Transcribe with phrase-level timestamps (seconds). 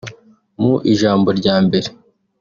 [0.61, 1.87] Mu ijambo rya mbere